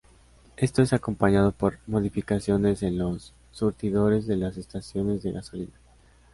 [0.57, 5.75] Esto es acompañado por modificaciones en los surtidores de las estaciones de gasolina.